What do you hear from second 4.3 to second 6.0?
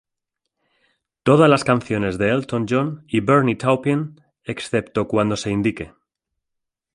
excepto cuando se indique.